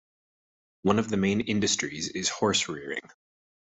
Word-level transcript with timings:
One 0.81 0.97
of 0.97 1.09
the 1.09 1.17
main 1.17 1.41
industries 1.41 2.09
is 2.09 2.27
horse-rearing. 2.27 3.07